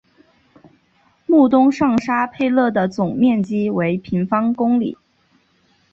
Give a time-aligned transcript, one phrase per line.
[1.27, 4.97] 穆东上沙佩勒的总面积为平方公里。